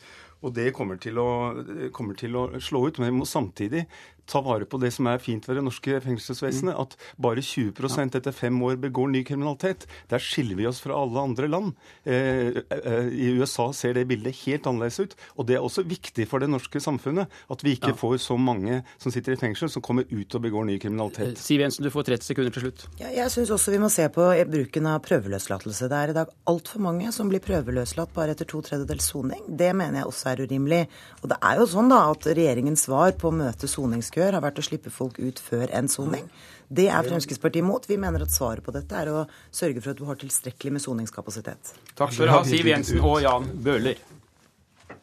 Og 0.45 0.53
det 0.53 0.71
kommer 0.77 0.99
til, 1.01 1.17
å, 1.21 1.89
kommer 1.95 2.17
til, 2.17 2.37
å, 2.37 2.49
slå 2.61 2.87
ut. 2.87 3.01
Men 3.01 3.11
vi 3.11 3.19
må 3.21 3.27
samtidig 3.29 3.87
ta 4.27 4.41
vare 4.43 4.67
på 4.67 4.79
det 4.81 4.91
som 4.91 5.07
er 5.07 5.21
fint 5.23 5.45
ved 5.47 5.57
det 5.57 5.63
norske 5.65 5.99
fengselsvesenet. 6.03 6.75
At 6.75 6.97
bare 7.21 7.43
20% 7.43 8.17
etter 8.19 8.35
fem 8.35 8.57
år 8.67 8.77
begår 8.83 9.09
ny 9.13 9.23
kriminalitet. 9.27 9.87
Der 10.11 10.21
skiller 10.23 10.59
vi 10.59 10.67
oss 10.67 10.81
fra 10.83 10.97
alle 10.99 11.23
andre 11.29 11.49
land. 11.49 11.73
Eh, 12.03 12.59
eh, 12.75 13.07
I 13.07 13.31
USA 13.39 13.69
ser 13.75 13.95
det 13.97 14.07
bildet 14.09 14.35
helt 14.43 14.67
annerledes 14.67 14.99
ut. 14.99 15.15
Og 15.37 15.47
det 15.47 15.57
er 15.57 15.65
også 15.65 15.85
viktig 15.87 16.27
for 16.29 16.43
det 16.43 16.51
norske 16.51 16.81
samfunnet 16.83 17.31
at 17.47 17.63
vi 17.63 17.77
ikke 17.77 17.93
ja. 17.93 17.99
får 17.99 18.17
så 18.27 18.37
mange 18.39 18.81
som 18.99 19.13
sitter 19.15 19.37
i 19.37 19.39
fengsel, 19.39 19.71
som 19.71 19.85
kommer 19.85 20.07
ut 20.11 20.35
og 20.35 20.43
begår 20.43 20.67
ny 20.67 20.77
kriminalitet. 20.83 21.37
Eh, 21.37 21.41
Siv 21.47 21.63
Jensen, 21.63 21.87
du 21.87 21.93
får 21.93 22.09
30 22.11 22.27
sekunder 22.27 22.53
til 22.53 22.67
slutt. 22.67 22.87
Ja, 22.99 23.13
jeg 23.15 23.33
syns 23.33 23.53
også 23.55 23.73
vi 23.73 23.81
må 23.81 23.91
se 23.93 24.09
på 24.13 24.27
bruken 24.51 24.91
av 24.91 24.99
prøveløslatelse. 25.07 25.87
Det 25.87 26.03
er 26.03 26.13
i 26.13 26.17
dag 26.19 26.35
altfor 26.51 26.83
mange 26.83 27.15
som 27.15 27.31
blir 27.31 27.43
prøveløslatt 27.43 28.13
bare 28.15 28.35
etter 28.35 28.49
to 28.49 28.61
tredjedels 28.65 29.07
soning. 29.13 29.43
Det 29.47 29.71
mener 29.77 30.01
jeg 30.01 30.11
også 30.11 30.26
er 30.29 30.43
urimelig. 30.43 30.83
Og 31.21 31.31
det 31.31 31.37
er 31.49 31.61
jo 31.61 31.67
sånn 31.71 31.89
da 31.91 32.03
at 32.11 32.27
regjeringens 32.29 32.85
svar 32.87 33.15
på 33.19 33.31
å 33.31 33.37
møte 33.39 33.69
soningskøer 33.71 34.37
har 34.37 34.43
vært 34.43 34.61
å 34.61 34.67
slippe 34.67 34.93
folk 34.93 35.19
ut 35.19 35.41
før 35.43 35.71
en 35.77 35.89
soning. 35.91 36.27
Det 36.67 36.89
er 36.91 37.07
Fremskrittspartiet 37.07 37.63
imot. 37.63 37.87
Vi 37.87 37.97
mener 37.99 38.25
at 38.25 38.33
svaret 38.35 38.65
på 38.65 38.75
dette 38.75 38.99
er 38.99 39.11
å 39.13 39.25
sørge 39.55 39.81
for 39.81 39.93
at 39.93 39.99
du 40.01 40.05
har 40.09 40.19
tilstrekkelig 40.19 40.75
med 40.77 40.83
soningskapasitet. 40.83 41.73
Takk 41.95 42.13
skal 42.13 42.27
du 42.27 42.35
ha, 42.35 42.43
Siv 42.47 42.67
Jensen 42.67 42.99
og 42.99 43.21
Jan 43.23 43.47
Bøhler. 43.63 43.99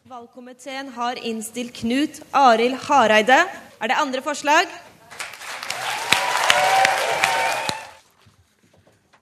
Valgkomiteen 0.05 0.91
har 0.93 1.17
innstilt 1.25 1.73
Knut 1.79 2.19
Arild 2.37 2.77
Hareide. 2.85 3.39
Er 3.81 3.89
det 3.89 3.97
andre 3.97 4.21
forslag? 4.21 4.69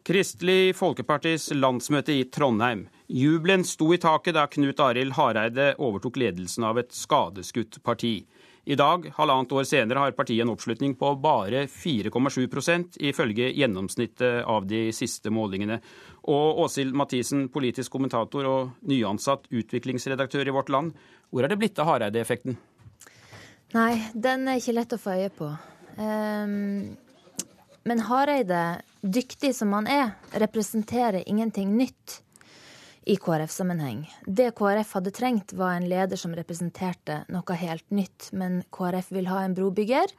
Kristelig 0.04 0.74
Folkepartis 0.76 1.48
landsmøte 1.56 2.12
i 2.12 2.26
Trondheim. 2.28 2.82
Jubelen 3.14 3.62
sto 3.64 3.94
i 3.94 3.98
taket 4.02 4.34
da 4.34 4.48
Knut 4.50 4.80
Arild 4.82 5.14
Hareide 5.14 5.76
overtok 5.78 6.16
ledelsen 6.18 6.64
av 6.66 6.80
et 6.82 6.96
skadeskutt 6.98 7.78
parti. 7.86 8.24
I 8.66 8.74
dag, 8.80 9.06
halvannet 9.20 9.54
år 9.54 9.68
senere, 9.70 10.02
har 10.02 10.16
partiet 10.18 10.42
en 10.42 10.50
oppslutning 10.56 10.96
på 10.98 11.12
bare 11.22 11.68
4,7% 11.70 12.98
ifølge 13.06 13.52
gjennomsnittet 13.54 14.48
av 14.50 14.66
de 14.66 14.88
siste 14.98 15.30
målingene. 15.30 15.78
Og 16.26 16.64
Åshild 16.66 16.98
Mathisen, 16.98 17.46
politisk 17.54 17.94
kommentator 17.94 18.50
og 18.50 18.90
nyansatt 18.90 19.46
utviklingsredaktør 19.62 20.50
i 20.50 20.58
Vårt 20.58 20.74
Land. 20.74 20.98
Hvor 21.30 21.46
er 21.46 21.54
det 21.54 21.62
blitt 21.62 21.84
av 21.84 21.92
Hareide-effekten? 21.92 22.58
Nei, 23.78 23.94
den 24.18 24.50
er 24.50 24.58
ikke 24.58 24.78
lett 24.80 24.98
å 24.98 25.02
få 25.06 25.20
øye 25.20 25.30
på. 25.38 25.54
Um, 26.02 26.98
men 27.86 28.06
Hareide, 28.10 28.66
dyktig 29.06 29.54
som 29.54 29.78
han 29.78 29.86
er, 30.02 30.16
representerer 30.34 31.22
ingenting 31.30 31.78
nytt 31.78 32.23
i 33.06 33.16
KrF-sammenheng. 33.20 34.06
Det 34.26 34.52
KrF 34.56 34.94
hadde 34.98 35.12
trengt, 35.12 35.54
var 35.54 35.76
en 35.76 35.88
leder 35.90 36.20
som 36.20 36.34
representerte 36.36 37.24
noe 37.34 37.58
helt 37.60 37.86
nytt. 37.92 38.30
Men 38.32 38.62
KrF 38.74 39.12
vil 39.16 39.28
ha 39.32 39.42
en 39.44 39.56
brobygger 39.58 40.14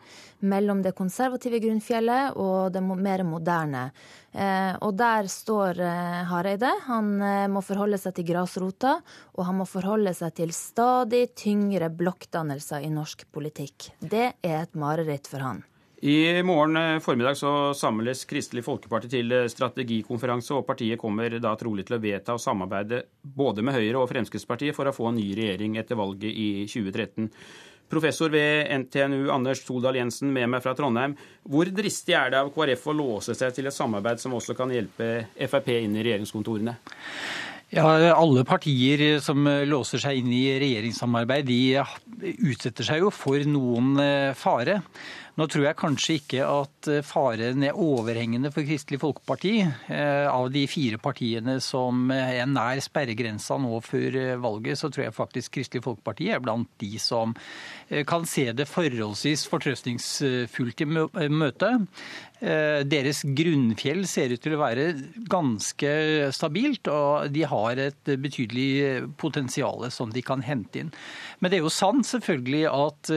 mellom 0.45 0.83
det 0.85 0.95
konservative 0.99 1.61
grunnfjellet 1.65 2.37
og 2.41 2.75
det 2.75 2.83
mer 2.85 3.25
moderne. 3.27 3.87
Eh, 4.33 4.73
og 4.85 4.97
der 4.99 5.29
står 5.31 5.81
eh, 5.81 6.23
Hareide. 6.31 6.73
Han 6.89 7.13
eh, 7.23 7.45
må 7.49 7.65
forholde 7.65 8.01
seg 8.01 8.17
til 8.19 8.29
grasrota, 8.33 8.99
og 9.35 9.47
han 9.49 9.61
må 9.61 9.69
forholde 9.69 10.15
seg 10.17 10.35
til 10.41 10.55
stadig 10.57 11.29
tyngre 11.39 11.91
blokkdannelser 11.95 12.85
i 12.85 12.93
norsk 12.93 13.27
politikk. 13.33 13.93
Det 14.01 14.33
er 14.43 14.59
et 14.65 14.77
mareritt 14.79 15.31
for 15.31 15.45
han. 15.45 15.65
I 16.07 16.43
morgen 16.43 16.77
eh, 16.77 16.99
formiddag 16.99 17.35
så 17.35 17.75
samles 17.75 18.27
Kristelig 18.29 18.61
Folkeparti 18.67 19.09
til 19.09 19.31
eh, 19.33 19.47
strategikonferanse, 19.49 20.53
og 20.53 20.67
partiet 20.69 21.01
kommer 21.01 21.33
da 21.41 21.55
trolig 21.57 21.87
til 21.89 21.97
å 21.97 22.01
vedta 22.03 22.35
å 22.37 22.43
samarbeide 22.43 22.99
både 23.25 23.65
med 23.65 23.73
Høyre 23.73 24.03
og 24.03 24.11
Fremskrittspartiet 24.11 24.77
for 24.77 24.85
å 24.85 24.93
få 24.93 25.07
en 25.09 25.17
ny 25.17 25.31
regjering 25.39 25.79
etter 25.81 25.97
valget 25.97 26.29
i 26.29 26.67
2013. 26.69 27.31
Professor 27.89 28.29
ved 28.37 28.69
NTNU 28.83 29.33
Anders 29.33 29.65
Soldal 29.65 29.97
Jensen 29.97 30.29
med 30.37 30.53
meg 30.53 30.61
fra 30.67 30.77
Trondheim. 30.77 31.17
Hvor 31.49 31.73
dristig 31.73 32.19
er 32.21 32.37
det 32.37 32.43
av 32.43 32.53
KrF 32.53 32.85
å 32.93 32.99
låse 33.01 33.39
seg 33.41 33.57
til 33.57 33.73
et 33.73 33.79
samarbeid 33.79 34.21
som 34.21 34.37
også 34.37 34.59
kan 34.61 34.77
hjelpe 34.77 35.31
Frp 35.41 35.73
inn 35.79 35.97
i 35.97 36.05
regjeringskontorene? 36.05 36.77
Ja, 37.73 37.89
Alle 38.13 38.45
partier 38.47 39.23
som 39.25 39.49
låser 39.67 40.05
seg 40.05 40.21
inn 40.21 40.29
i 40.37 40.45
regjeringssamarbeid, 40.61 41.49
de 41.49 42.35
utsetter 42.45 42.87
seg 42.87 43.01
jo 43.03 43.09
for 43.11 43.41
noen 43.49 43.97
eh, 44.05 44.35
fare. 44.37 44.83
Nå 45.35 45.49
tror 45.51 45.65
jeg 45.67 45.75
kanskje 45.81 46.15
ikke 46.21 46.43
at 46.47 46.89
eh, 46.93 47.01
faren 47.03 47.65
er 47.67 47.79
overhengende 47.81 48.53
for 48.55 48.63
Kristelig 48.67 49.01
Folkeparti. 49.03 49.57
Eh, 49.91 50.27
av 50.31 50.47
de 50.55 50.63
fire 50.71 51.01
partiene 51.03 51.57
som 51.65 52.07
er 52.15 52.45
nær 52.47 52.79
sperregrensa 52.85 53.59
nå 53.59 53.81
før 53.83 54.19
eh, 54.21 54.35
valget, 54.39 54.79
så 54.79 54.93
tror 54.95 55.09
jeg 55.09 55.17
faktisk 55.17 55.57
Kristelig 55.57 55.83
Folkeparti 55.89 56.31
er 56.31 56.45
blant 56.45 56.71
de 56.79 56.93
som 57.03 57.35
kan 58.09 58.25
se 58.27 58.47
det 58.57 58.65
forholdsvis 58.67 59.43
fortrøstningsfullt 59.51 60.81
i 60.81 60.87
møte. 61.29 61.69
Deres 62.41 63.21
grunnfjell 63.37 64.03
ser 64.09 64.33
ut 64.33 64.43
til 64.43 64.57
å 64.57 64.61
være 64.63 64.87
ganske 65.31 65.93
stabilt, 66.35 66.89
og 66.91 67.29
de 67.33 67.45
har 67.49 67.81
et 67.85 68.11
betydelig 68.25 69.05
potensial 69.21 69.85
som 69.95 70.11
de 70.13 70.25
kan 70.25 70.43
hente 70.45 70.81
inn. 70.83 70.91
Men 71.39 71.53
det 71.53 71.61
er 71.61 71.67
jo 71.67 71.73
sant 71.73 72.09
selvfølgelig 72.09 72.65
at 72.73 73.13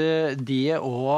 det 0.52 0.78
å 0.78 1.16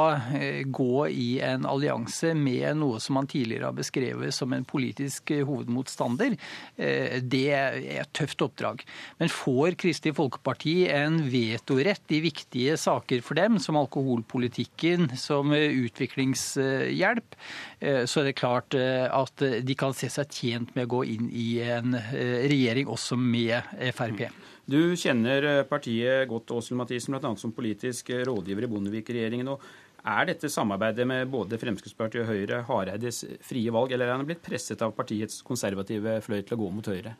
gå 0.78 0.89
i 1.08 1.40
en 1.44 1.66
allianse 1.68 2.32
med 2.36 2.78
noe 2.80 3.00
som 3.02 3.18
man 3.18 3.28
tidligere 3.30 3.68
har 3.68 3.76
beskrevet 3.76 4.34
som 4.34 4.52
en 4.52 4.66
politisk 4.68 5.32
hovedmotstander, 5.46 6.36
eh, 6.76 7.18
det 7.22 7.46
er 7.54 7.78
et 8.00 8.12
tøft 8.16 8.42
oppdrag. 8.44 8.84
Men 9.20 9.32
får 9.32 9.76
Kristelig 9.80 10.16
Folkeparti 10.18 10.74
en 10.92 11.20
vetorett 11.30 12.14
i 12.14 12.22
viktige 12.24 12.76
saker 12.80 13.24
for 13.26 13.38
dem, 13.40 13.58
som 13.62 13.78
alkoholpolitikken, 13.80 15.10
som 15.20 15.52
utviklingshjelp, 15.54 17.38
eh, 17.80 18.04
så 18.04 18.22
er 18.22 18.30
det 18.30 18.38
klart 18.40 18.76
eh, 18.78 19.06
at 19.06 19.44
de 19.64 19.78
kan 19.78 19.96
se 19.96 20.10
seg 20.12 20.30
tjent 20.30 20.74
med 20.76 20.88
å 20.88 20.94
gå 20.98 21.04
inn 21.16 21.30
i 21.30 21.60
en 21.64 21.96
regjering 22.00 22.88
også 22.90 23.16
med 23.18 23.60
Frp. 23.94 24.28
Du 24.70 24.94
kjenner 24.94 25.64
partiet 25.66 26.28
godt, 26.30 26.52
Åshild 26.54 26.78
Mathisen, 26.78 27.16
bl.a. 27.16 27.32
som 27.36 27.52
politisk 27.54 28.12
rådgiver 28.28 28.66
i 28.66 28.70
Bondevik-regjeringen. 28.70 29.48
og 29.50 29.64
er 30.04 30.28
dette 30.30 30.50
samarbeidet 30.52 31.06
med 31.08 31.30
både 31.32 31.58
Fremskrittspartiet 31.60 32.24
og 32.24 32.30
Høyre 32.32 32.60
Hareides 32.68 33.22
frie 33.44 33.72
valg, 33.74 33.92
eller 33.92 34.08
er 34.08 34.18
han 34.18 34.28
blitt 34.28 34.44
presset 34.44 34.82
av 34.84 34.94
partiets 34.96 35.42
konservative 35.46 36.18
fløy 36.24 36.42
til 36.42 36.56
å 36.56 36.60
gå 36.62 36.70
mot 36.76 36.90
Høyre? 36.92 37.16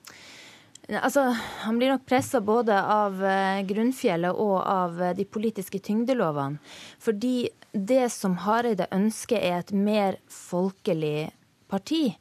Altså, 0.91 1.29
Han 1.65 1.79
blir 1.79 1.93
nok 1.93 2.07
pressa 2.09 2.41
både 2.41 2.75
av 2.75 3.21
eh, 3.23 3.63
grunnfjellet 3.69 4.35
og 4.35 4.57
av 4.65 5.03
eh, 5.03 5.15
de 5.15 5.27
politiske 5.29 5.79
tyngdelovene. 5.79 6.59
Fordi 6.99 7.51
det 7.71 8.09
som 8.11 8.39
Hareide 8.47 8.89
ønsker, 8.91 9.39
er 9.39 9.61
et 9.61 9.75
mer 9.77 10.19
folkelig 10.27 11.31
parti. 11.71 12.17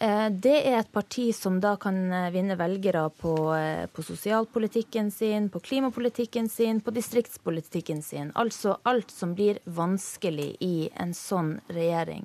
Eh, 0.00 0.28
det 0.32 0.54
er 0.64 0.78
et 0.78 0.92
parti 0.92 1.26
som 1.36 1.58
da 1.60 1.74
kan 1.80 1.96
eh, 2.08 2.30
vinne 2.32 2.56
velgere 2.56 3.02
på, 3.20 3.34
eh, 3.52 3.84
på, 3.92 4.00
sosialpolitikken 4.02 5.10
sin, 5.12 5.50
på 5.52 5.60
klimapolitikken 5.60 6.48
sin, 6.48 6.80
på 6.80 6.94
distriktspolitikken 6.96 8.00
sin. 8.02 8.30
Altså 8.34 8.78
alt 8.88 9.12
som 9.12 9.34
blir 9.36 9.60
vanskelig 9.64 10.54
i 10.64 10.88
en 10.96 11.12
sånn 11.16 11.58
regjering. 11.68 12.24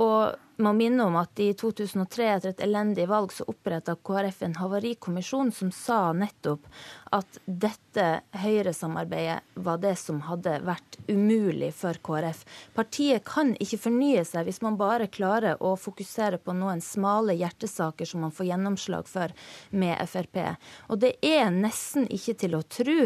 Og 0.00 0.36
må 0.56 0.72
minne 0.76 1.06
om 1.08 1.16
at 1.18 1.40
i 1.42 1.50
2003, 1.58 2.26
etter 2.36 2.52
et 2.52 2.62
elendig 2.66 3.08
valg, 3.10 3.32
så 3.32 3.46
oppretta 3.50 3.96
KrF 3.96 4.42
en 4.46 4.58
havarikommisjon 4.60 5.52
som 5.54 5.72
sa 5.74 6.12
nettopp 6.16 6.66
at 7.14 7.38
dette 7.46 8.04
Høyre-samarbeidet 8.42 9.60
var 9.62 9.78
det 9.82 9.94
som 10.00 10.18
hadde 10.26 10.56
vært 10.66 10.98
umulig 11.06 11.70
for 11.76 11.98
KrF. 12.02 12.42
Partiet 12.74 13.22
kan 13.28 13.52
ikke 13.62 13.78
fornye 13.84 14.24
seg 14.26 14.48
hvis 14.48 14.60
man 14.64 14.78
bare 14.80 15.06
klarer 15.12 15.62
å 15.62 15.74
fokusere 15.78 16.40
på 16.42 16.56
noen 16.58 16.82
smale 16.82 17.36
hjertesaker 17.38 18.08
som 18.08 18.24
man 18.26 18.34
får 18.34 18.48
gjennomslag 18.50 19.10
for 19.10 19.34
med 19.70 20.02
Frp. 20.10 20.40
Og 20.90 21.00
det 21.04 21.14
er 21.22 21.54
nesten 21.54 22.08
ikke 22.10 22.34
til 22.44 22.58
å 22.58 22.64
tro 22.66 22.98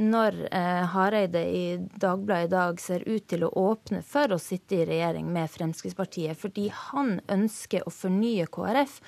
når 0.00 0.38
eh, 0.50 0.84
Hareide 0.92 1.44
i 1.48 1.64
Dagbladet 1.80 2.50
i 2.50 2.52
dag 2.52 2.80
ser 2.82 3.06
ut 3.08 3.28
til 3.30 3.46
å 3.46 3.52
åpne 3.64 4.02
for 4.04 4.36
å 4.36 4.40
sitte 4.40 4.82
i 4.82 4.88
regjering 4.88 5.30
med 5.32 5.52
Fremskrittspartiet. 5.52 6.36
fordi 6.36 6.68
han 6.74 6.93
han 6.94 7.16
ønsker 7.30 7.86
å 7.86 7.92
fornye 7.92 8.46
KrF 8.52 8.98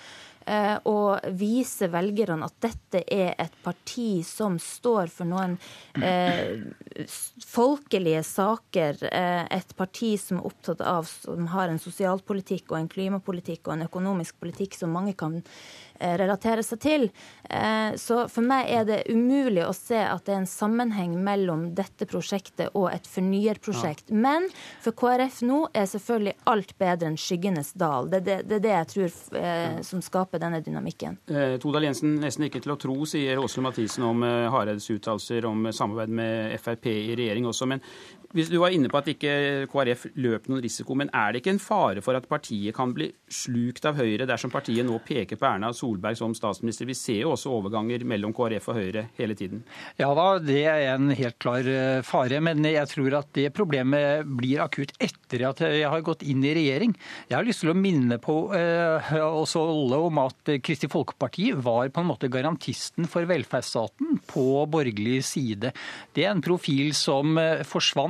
eh, 0.46 0.76
og 0.88 1.26
vise 1.38 1.88
velgerne 1.92 2.46
at 2.46 2.56
dette 2.62 3.02
er 3.12 3.34
et 3.42 3.56
parti 3.64 4.22
som 4.26 4.58
står 4.62 5.10
for 5.12 5.28
noen 5.28 5.56
eh, 6.02 6.62
folkelige 7.46 8.22
saker. 8.26 9.02
Eh, 9.10 9.42
et 9.58 9.76
parti 9.78 10.14
som 10.20 10.40
er 10.40 10.50
opptatt 10.50 10.84
av, 10.84 11.08
som 11.08 11.50
har 11.54 11.72
en 11.72 11.82
sosialpolitikk 11.82 12.72
og 12.72 12.80
en 12.80 12.92
klimapolitikk 12.92 13.66
og 13.66 13.76
en 13.76 13.88
økonomisk 13.88 14.40
politikk 14.42 14.78
som 14.78 14.94
mange 14.94 15.16
kan 15.18 15.42
Eh, 16.00 16.16
relatere 16.18 16.62
seg 16.62 16.80
til. 16.82 17.06
Eh, 17.50 17.94
så 17.96 18.26
for 18.28 18.44
meg 18.44 18.68
er 18.72 18.84
det 18.88 18.98
umulig 19.08 19.62
å 19.64 19.72
se 19.76 19.98
at 20.02 20.26
det 20.26 20.34
er 20.34 20.42
en 20.42 20.50
sammenheng 20.50 21.14
mellom 21.24 21.70
dette 21.76 22.08
prosjektet 22.08 22.74
og 22.76 22.90
et 22.92 23.06
fornyerprosjekt. 23.08 24.10
Ja. 24.10 24.18
Men 24.26 24.48
for 24.84 24.96
KrF 24.96 25.40
nå 25.46 25.62
er 25.72 25.88
selvfølgelig 25.88 26.36
alt 26.52 26.74
bedre 26.80 27.10
enn 27.10 27.18
skyggenes 27.20 27.72
dal. 27.78 28.10
Det 28.12 28.20
er 28.20 28.26
det, 28.26 28.38
det, 28.50 28.60
det, 28.66 28.74
jeg 28.74 28.90
tror 28.92 29.40
eh, 29.40 29.78
som 29.86 30.02
skaper 30.04 30.42
denne 30.42 30.60
dynamikken. 30.64 31.18
Eh, 31.30 31.56
Todal 31.62 31.88
Jensen, 31.88 32.18
nesten 32.22 32.48
ikke 32.48 32.62
til 32.64 32.74
å 32.74 32.78
tro, 32.80 32.98
sier 33.08 33.40
Åsle 33.40 33.64
Mathisen 33.64 34.04
om 34.06 34.24
eh, 34.26 34.48
Hareides 34.52 34.90
uttalelser 34.92 35.48
om 35.48 35.70
samarbeid 35.72 36.12
med 36.20 36.56
Frp 36.60 36.90
i 36.92 37.16
regjering 37.16 37.48
også. 37.48 37.70
Men 37.70 37.84
hvis 38.34 38.50
Du 38.50 38.58
var 38.62 38.74
inne 38.74 38.90
på 38.90 38.98
at 38.98 39.08
ikke 39.10 39.66
KrF 39.70 40.06
løp 40.22 40.48
noen 40.50 40.62
risiko, 40.64 40.96
men 40.98 41.10
er 41.14 41.32
det 41.32 41.42
ikke 41.42 41.54
en 41.54 41.62
fare 41.62 42.02
for 42.04 42.18
at 42.18 42.26
partiet 42.30 42.74
kan 42.76 42.94
bli 42.96 43.08
slukt 43.30 43.84
av 43.88 43.98
Høyre 44.00 44.26
dersom 44.28 44.52
partiet 44.52 44.86
nå 44.86 44.98
peker 45.06 45.38
på 45.38 45.48
Erna 45.48 45.72
Solberg 45.76 46.18
som 46.18 46.34
statsminister? 46.36 46.88
Vi 46.88 46.96
ser 46.98 47.20
jo 47.22 47.34
også 47.34 47.52
overganger 47.56 48.04
mellom 48.08 48.34
KrF 48.36 48.70
og 48.72 48.80
Høyre 48.80 49.06
hele 49.18 49.36
tiden. 49.38 49.62
Ja 50.00 50.12
da, 50.16 50.26
det 50.42 50.62
er 50.70 50.94
en 50.94 51.10
helt 51.14 51.38
klar 51.42 51.66
eh, 51.66 52.02
fare. 52.06 52.40
Men 52.44 52.64
jeg 52.66 52.90
tror 52.92 53.18
at 53.20 53.32
det 53.36 53.50
problemet 53.56 54.26
blir 54.38 54.62
akutt 54.64 54.94
etter 55.02 55.46
at 55.50 55.62
jeg 55.66 55.88
har 55.90 56.04
gått 56.06 56.24
inn 56.26 56.44
i 56.46 56.54
regjering. 56.56 56.96
Jeg 57.28 57.38
har 57.38 57.46
lyst 57.46 57.64
til 57.64 57.72
å 57.72 57.78
minne 57.78 58.18
på 58.22 58.36
eh, 58.56 59.14
også 59.26 59.62
alle 59.66 60.00
om 60.08 60.22
at 60.22 60.54
Kristelig 60.64 60.92
Folkeparti 60.92 61.50
var 61.54 61.90
på 61.92 62.02
en 62.02 62.10
måte 62.10 62.30
garantisten 62.32 63.08
for 63.10 63.28
velferdsstaten 63.28 64.20
på 64.30 64.46
borgerlig 64.70 65.22
side. 65.26 65.72
Det 66.16 66.26
er 66.26 66.34
en 66.34 66.44
profil 66.44 66.92
som 66.96 67.36
eh, 67.40 67.64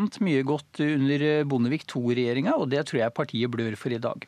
forsvant 0.06 0.20
mye 0.22 0.42
godt 0.44 0.80
under 0.80 1.44
Bondevik 1.44 1.86
II-regjeringa, 1.86 2.56
og 2.56 2.70
det 2.70 2.86
tror 2.86 3.02
jeg 3.02 3.14
partiet 3.14 3.50
blør 3.50 3.76
for 3.76 3.90
i 3.92 3.98
dag. 3.98 4.26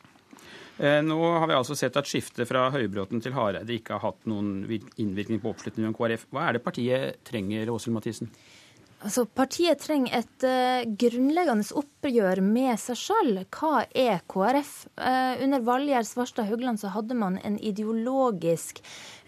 Eh, 0.79 1.03
nå 1.03 1.19
har 1.39 1.49
vi 1.49 1.55
altså 1.55 1.75
sett 1.75 1.97
at 1.97 2.07
skiftet 2.07 2.47
fra 2.47 2.71
Høybråten 2.71 3.21
til 3.21 3.35
Hareide 3.35 3.75
ikke 3.75 3.97
har 3.99 4.13
hatt 4.13 4.27
noen 4.27 4.65
innvirkning 4.97 5.41
på 5.41 5.51
oppslutningen 5.51 5.91
om 5.91 5.97
KrF. 5.97 6.29
Hva 6.31 6.49
er 6.49 6.55
det 6.55 6.65
partiet 6.65 7.19
trenger, 7.25 7.69
Åshild 7.71 7.95
Mathisen? 7.95 8.31
Altså, 8.99 9.27
partiet 9.31 9.79
trenger 9.79 10.17
et 10.19 10.43
uh, 10.43 10.83
grunnleggende 10.99 11.67
oppgjør 11.79 12.41
med 12.43 12.79
seg 12.83 12.99
sjøl. 12.99 13.37
Hva 13.55 13.85
er 13.95 14.25
KrF? 14.27 14.73
Uh, 14.99 15.39
under 15.45 15.63
Valgjerd 15.63 16.09
Svarstad 16.09 16.49
Haugland 16.51 16.83
så 16.83 16.91
hadde 16.91 17.15
man 17.15 17.39
en 17.47 17.61
ideologisk 17.63 18.83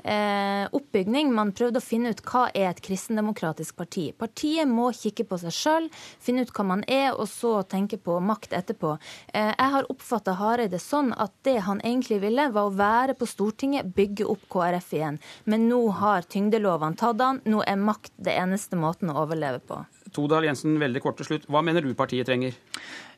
uh, 0.05 0.67
oppbygning. 0.77 1.33
Man 1.35 1.53
prøvde 1.57 1.81
å 1.81 1.85
finne 1.85 2.13
ut 2.15 2.23
hva 2.27 2.47
er 2.55 2.71
et 2.71 2.83
kristendemokratisk 2.85 3.77
parti. 3.79 4.11
Partiet 4.17 4.69
må 4.69 4.91
kikke 4.97 5.27
på 5.29 5.39
seg 5.43 5.55
sjøl, 5.55 5.89
finne 6.23 6.45
ut 6.45 6.55
hva 6.57 6.67
man 6.73 6.85
er, 6.89 7.13
og 7.15 7.29
så 7.31 7.61
tenke 7.63 8.01
på 8.01 8.19
makt 8.25 8.55
etterpå. 8.57 8.97
jeg 9.35 9.71
har 9.75 9.89
oppfatta 9.93 10.35
Hareide 10.39 10.79
sånn 10.83 11.13
at 11.17 11.33
det 11.47 11.59
han 11.67 11.81
egentlig 11.85 12.21
ville, 12.25 12.49
var 12.55 12.69
å 12.69 12.75
være 12.77 13.15
på 13.19 13.29
Stortinget, 13.29 13.93
bygge 13.97 14.27
opp 14.31 14.47
KrF 14.53 14.93
igjen. 14.97 15.21
Men 15.45 15.69
nå 15.69 15.81
har 16.01 16.27
tyngdelovene 16.29 16.99
tatt 17.01 17.21
han. 17.21 17.41
Nå 17.45 17.63
er 17.67 17.81
makt 17.81 18.13
det 18.17 18.37
eneste 18.39 18.79
måten 18.79 19.13
å 19.13 19.21
overleve 19.25 19.63
på. 19.65 19.83
Todal 20.15 20.49
Jensen, 20.49 20.79
veldig 20.81 21.03
kort 21.05 21.21
til 21.21 21.29
slutt. 21.29 21.47
Hva 21.51 21.63
mener 21.65 21.85
du 21.85 21.95
partiet 21.95 22.29
trenger? 22.29 22.57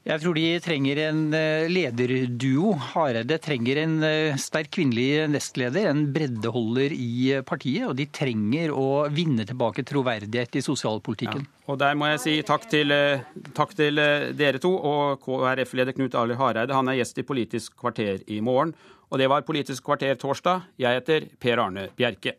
Jeg 0.03 0.19
tror 0.19 0.35
de 0.35 0.47
trenger 0.59 0.99
en 1.05 1.19
eh, 1.39 1.69
lederduo. 1.71 2.73
Hareide 2.91 3.37
trenger 3.39 3.79
en 3.85 3.93
eh, 4.03 4.39
sterk 4.41 4.73
kvinnelig 4.75 5.29
nestleder, 5.31 5.87
en 5.93 6.09
breddeholder 6.11 6.91
i 6.97 7.37
partiet. 7.47 7.87
Og 7.87 7.95
de 8.01 8.09
trenger 8.11 8.75
å 8.75 9.05
vinne 9.15 9.47
tilbake 9.47 9.85
troverdighet 9.87 10.59
i 10.59 10.65
sosialpolitikken. 10.67 11.47
Ja. 11.47 11.69
Og 11.71 11.79
Der 11.79 11.95
må 11.95 12.11
jeg 12.11 12.23
si 12.25 12.35
takk 12.43 12.67
til, 12.73 12.91
eh, 12.91 13.23
takk 13.55 13.77
til 13.79 14.03
dere 14.35 14.59
to 14.63 14.75
og 14.75 15.23
KrF-leder 15.23 15.95
Knut 15.95 16.19
Arild 16.19 16.41
Hareide. 16.41 16.75
Han 16.75 16.91
er 16.91 16.99
gjest 16.99 17.23
i 17.23 17.29
Politisk 17.29 17.79
kvarter 17.79 18.27
i 18.27 18.41
morgen. 18.43 18.75
Og 19.13 19.23
det 19.23 19.31
var 19.31 19.47
Politisk 19.47 19.87
kvarter 19.87 20.19
torsdag. 20.19 20.67
Jeg 20.83 20.99
heter 20.99 21.31
Per 21.39 21.63
Arne 21.63 21.93
Bjerke. 21.95 22.35